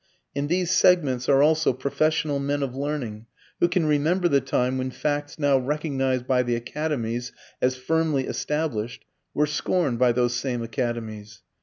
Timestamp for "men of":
2.39-2.75